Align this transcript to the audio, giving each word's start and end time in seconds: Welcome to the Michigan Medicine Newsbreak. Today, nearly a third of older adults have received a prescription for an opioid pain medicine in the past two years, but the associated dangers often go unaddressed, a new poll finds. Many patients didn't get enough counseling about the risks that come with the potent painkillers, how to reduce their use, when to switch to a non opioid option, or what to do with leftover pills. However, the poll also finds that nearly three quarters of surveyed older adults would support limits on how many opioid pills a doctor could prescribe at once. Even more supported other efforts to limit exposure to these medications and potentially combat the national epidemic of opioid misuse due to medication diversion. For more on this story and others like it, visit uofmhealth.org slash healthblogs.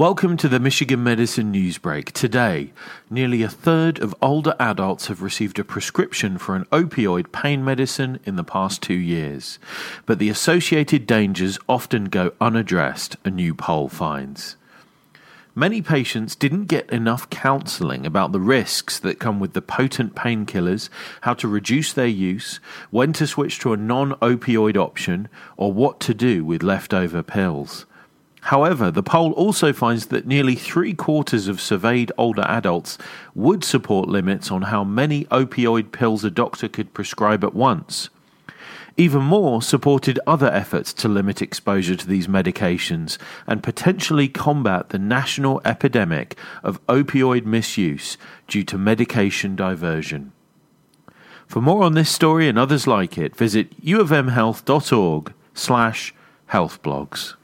Welcome 0.00 0.38
to 0.38 0.48
the 0.48 0.58
Michigan 0.58 1.02
Medicine 1.04 1.52
Newsbreak. 1.52 2.12
Today, 2.12 2.72
nearly 3.10 3.42
a 3.42 3.50
third 3.50 3.98
of 3.98 4.14
older 4.22 4.56
adults 4.58 5.08
have 5.08 5.20
received 5.20 5.58
a 5.58 5.62
prescription 5.62 6.38
for 6.38 6.56
an 6.56 6.64
opioid 6.72 7.32
pain 7.32 7.62
medicine 7.62 8.18
in 8.24 8.36
the 8.36 8.42
past 8.42 8.80
two 8.80 8.94
years, 8.94 9.58
but 10.06 10.18
the 10.18 10.30
associated 10.30 11.06
dangers 11.06 11.58
often 11.68 12.06
go 12.06 12.32
unaddressed, 12.40 13.18
a 13.26 13.30
new 13.30 13.54
poll 13.54 13.90
finds. 13.90 14.56
Many 15.54 15.82
patients 15.82 16.34
didn't 16.34 16.64
get 16.64 16.88
enough 16.88 17.28
counseling 17.28 18.06
about 18.06 18.32
the 18.32 18.40
risks 18.40 18.98
that 19.00 19.18
come 19.18 19.38
with 19.38 19.52
the 19.52 19.60
potent 19.60 20.14
painkillers, 20.14 20.88
how 21.20 21.34
to 21.34 21.46
reduce 21.46 21.92
their 21.92 22.06
use, 22.06 22.58
when 22.88 23.12
to 23.12 23.26
switch 23.26 23.58
to 23.58 23.74
a 23.74 23.76
non 23.76 24.12
opioid 24.22 24.78
option, 24.78 25.28
or 25.58 25.74
what 25.74 26.00
to 26.00 26.14
do 26.14 26.42
with 26.42 26.62
leftover 26.62 27.22
pills. 27.22 27.84
However, 28.42 28.90
the 28.90 29.02
poll 29.02 29.32
also 29.32 29.72
finds 29.72 30.06
that 30.06 30.26
nearly 30.26 30.54
three 30.54 30.94
quarters 30.94 31.46
of 31.46 31.60
surveyed 31.60 32.10
older 32.16 32.42
adults 32.42 32.96
would 33.34 33.64
support 33.64 34.08
limits 34.08 34.50
on 34.50 34.62
how 34.62 34.82
many 34.82 35.24
opioid 35.26 35.92
pills 35.92 36.24
a 36.24 36.30
doctor 36.30 36.68
could 36.68 36.94
prescribe 36.94 37.44
at 37.44 37.54
once. 37.54 38.08
Even 38.96 39.22
more 39.22 39.62
supported 39.62 40.18
other 40.26 40.50
efforts 40.50 40.92
to 40.94 41.08
limit 41.08 41.40
exposure 41.40 41.96
to 41.96 42.06
these 42.06 42.26
medications 42.26 43.18
and 43.46 43.62
potentially 43.62 44.28
combat 44.28 44.88
the 44.88 44.98
national 44.98 45.60
epidemic 45.64 46.36
of 46.62 46.84
opioid 46.86 47.44
misuse 47.44 48.18
due 48.48 48.64
to 48.64 48.76
medication 48.76 49.54
diversion. 49.54 50.32
For 51.46 51.60
more 51.60 51.82
on 51.82 51.94
this 51.94 52.10
story 52.10 52.48
and 52.48 52.58
others 52.58 52.86
like 52.86 53.16
it, 53.16 53.36
visit 53.36 53.82
uofmhealth.org 53.82 55.32
slash 55.54 56.14
healthblogs. 56.50 57.34